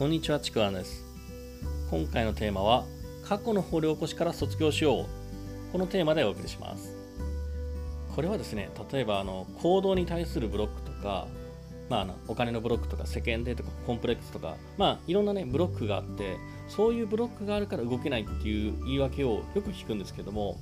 [0.00, 1.04] こんにちは、ちくわんです。
[1.90, 2.86] 今回のテーマは、
[3.22, 5.06] 過去の掘り起こしから卒業しよう。
[5.72, 6.96] このテーマでお送りします。
[8.16, 11.26] これはですね、例えばあの行動に対するブロックとか、
[11.90, 20.56] まあ、あのお金のブロックとか世間体とかコンプレックスとか、まあ、いろんなねブロックがあってそういうブロックがあるから動けないっていう言い訳をよく聞くんですけども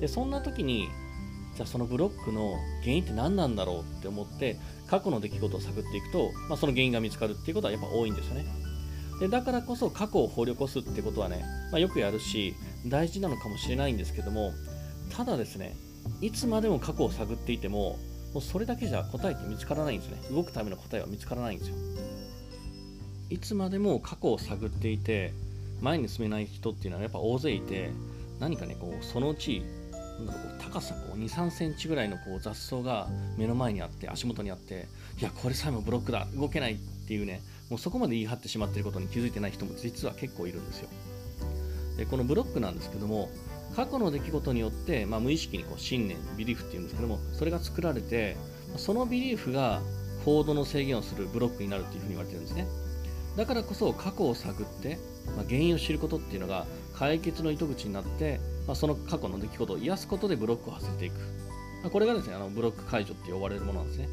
[0.00, 0.88] でそんな時に
[1.56, 8.61] じゃあそのブロックの原因って何なんだろうって思って過去の出来事を探っていくと、まあ、その原因が見つかるっていうことはやっぱ多いんですよね
[9.22, 12.56] でだからこそ過去を掘り起こすってことはね、まあ、よくやるし
[12.88, 14.50] 大事なのかもしれないんですけども
[15.16, 15.76] ただですね
[16.20, 18.00] いつまでも過去を探っていても
[18.34, 20.16] もうそれだけじゃ答えって見つからないんですね。
[20.34, 21.76] 動くための答えは見つからないんですよ。
[23.30, 25.32] いつまでも過去を探っていて
[25.80, 27.90] 前に進めない人っていうのはやっぱ大勢いて
[28.40, 29.62] 何かねこうそのうち
[30.18, 34.88] なんだろこう高さこう2 3センチぐらいのこう雑草が目の前にあって足元にあって
[35.20, 40.88] いやこれさえもブロックだ動けないっていうねもうそこまで言い張ってしまってることに気づいてない人も実は結構いるんですよ。
[41.96, 43.28] でこのブロックなんですけども
[43.76, 48.36] 過去の出来事によって、まあ、無意識にこう信念ビリーフっていうんですけどもそれが作られて
[48.76, 49.80] そのビリーフが
[50.24, 52.66] 行動の制限をするブロックになるっていうふうに言われてるんですね。
[53.36, 54.98] だからこそ過去を探って、
[55.36, 61.14] まあ、原因を知ることっていうのが解決の糸口になって、まあ、その過去の出来事を癒すことでブロックを外れていく、
[61.82, 64.08] まあ、これがですねあのブロック解除って呼ばれるものなんですね。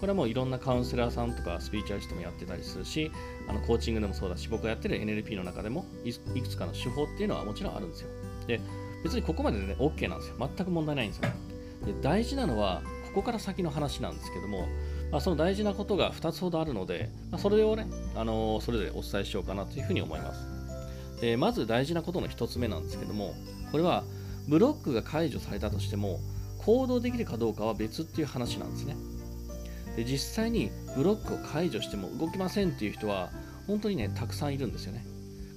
[0.00, 3.10] これはもういろんなカウンセラーさんとかスピーチュアリストもやってたりするし
[3.48, 8.08] あのコーチングでもそうだし僕がやってる NLP の中でもいいくつかの手法っていうのはもちろんあるんですよ。
[8.46, 8.60] で
[9.02, 10.36] 別にここまででね OK なんですよ。
[10.38, 11.30] 全く問題ないんですよ。
[11.86, 12.82] で大事なのは
[13.18, 14.68] ここから先の話なんですけども、
[15.10, 21.20] まあ、その大事なことが2つほどあるので、まあ、それをね、あのそれぞれお伝えしようかなというふうに思います。
[21.20, 23.34] でまず大事なことの1つ目なんですけども
[23.72, 24.04] これは
[24.46, 26.20] ブロックが解除されたとしても
[26.58, 28.94] 行動できるかどうかは別っていう話なんですね。
[29.96, 33.30] で実際にブロックを解除しても動きませんっていう人は
[33.66, 35.04] 本当にねたくさんいるんですよね。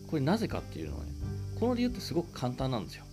[0.09, 1.11] これなぜかっていうのはね
[1.59, 3.05] この理由ってすごく簡単なんですよ。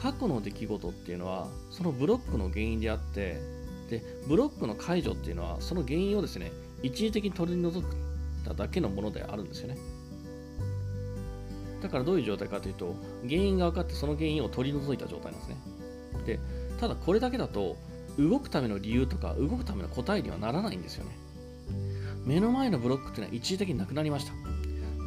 [0.00, 3.38] 過去の出来事っていうのはそのブロックの原因であって
[3.90, 6.52] でブロックの解除っていうのはその原因をですね
[6.82, 7.94] 一時的に取り除く
[8.56, 9.76] だけのものであるんですよね。
[11.82, 12.94] だからどういう状態かというと
[13.28, 15.56] 原因が分かってその原因を取り除いた状態なんですね。
[16.24, 16.40] で
[16.78, 17.76] ただこれだけだと
[18.18, 21.10] 動くための理由とか動くための答えにはならないんですよね。
[22.24, 24.32] 目の前のブロックっていうのは一時的になくなりました。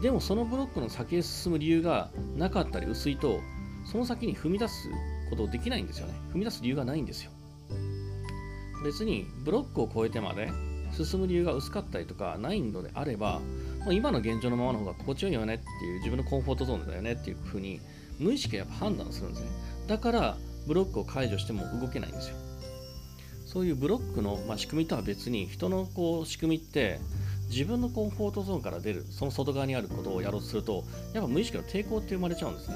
[0.02, 3.40] でもそのブロックの先へ進む理由がなかったり薄いと
[3.86, 4.90] その先に踏み出す
[5.30, 6.14] ことできないんですよね。
[6.34, 7.32] 踏み出す理由がないんですよ。
[8.84, 10.50] 別にブロックを越えてまで
[10.92, 13.40] 進む理由が薄かったりとかないのであれば
[13.84, 17.80] もう今の現状のままの方が心地よいよねっていう自分のコンフォートゾーンだよねっていうふうに
[18.20, 19.48] 無意識でやっぱ判断するんですね。
[19.88, 22.36] だからブロックを解除しても動けないんですよ。
[23.46, 27.00] そういうブロックの、まあ、仕組みとは別に人のこう仕組みって
[27.50, 30.84] 自分のコンフォートゾーンから出るその外側にあることをやろうとすると
[31.14, 32.76] やっぱ無意識の抵抗って生まれちゃうんですね。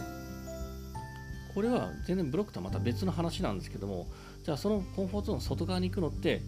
[1.58, 4.06] これは全然ブロックとはまた別の話なんですけども
[4.44, 6.44] じゃあそのコンフォートゾーンの外側に行くのって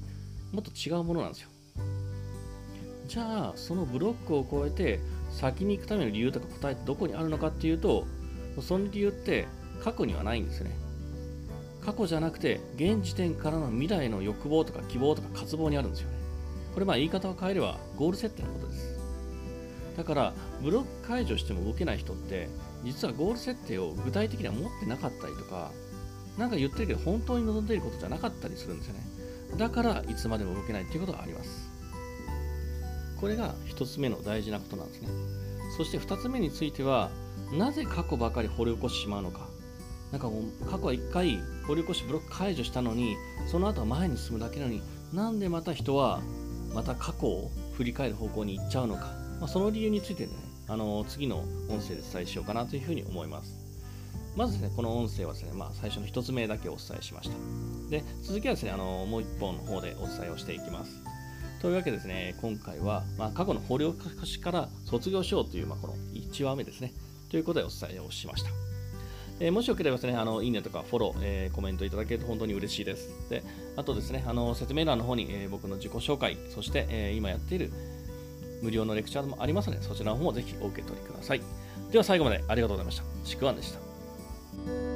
[0.51, 1.49] もっと違うものなんですよ。
[3.07, 4.99] じゃあそのブロックを越えて
[5.31, 8.05] 先に行くための理由とか答えってどこにあるのかっていうと
[8.61, 9.47] その理由って
[9.83, 10.77] 過去にはないんですね。
[11.83, 16.17] 過去じゃなくて現時点からの未来の欲望とか希望とか渇望にあるんですよね。
[16.75, 18.99] これまあ言い方を変えればゴール設定のことです。
[19.97, 22.47] だからブロック解除しても動けない人って
[22.83, 25.71] 実はゴール設定を具体的には持ってなかったりとか
[26.37, 29.01] なんか言ってるけど本当に望んでいることじゃなかったりするんですよね。
[29.57, 31.69] だからいつまでも動けないっていうことがあります。
[33.19, 35.09] これが1つ目の大事なことなんですね。
[35.75, 37.09] そして2つ目については
[37.51, 39.47] なぜ過去ばかり掘り起こしてしまうのか。
[40.11, 43.15] なんかもう過去は1回掘り起こしブロック解除したのに
[43.45, 44.81] その後は前に進むだけなのに
[45.13, 46.21] なんでまた人は
[46.73, 50.31] また過去を振り返る方向に行っちゃうのか、まあ、その理由についてね。
[50.69, 53.65] あの次の音声で伝えしようかなというふうに思います。
[54.35, 57.35] まずですねこの音声はですね、まあ、最初の1つ目だけお伝えしました。
[57.89, 61.01] で続きはですねあのもう1本の方でお伝えをしていきます。
[61.61, 66.93] というわけでですね今回は、まあ、過去の掘り起こしから卒業しようという、まあ、この1話目ですね。
[67.29, 68.49] ということでお伝えをしました。
[69.41, 73.09] えーもしよければですね、あのいいねとかフォロー、えーコメントいただけると本当に嬉しいです。
[73.29, 73.41] で、
[73.77, 77.71] あとですね、あの説明欄の方に、えー僕の自己紹介、そして、えー今やっている
[78.61, 81.41] 無料のレクチャーもありますので、そちらの方もぜひお受け取りください。
[81.91, 83.03] では最後までありがとうございました。
[83.23, 84.88] ちくわんでした。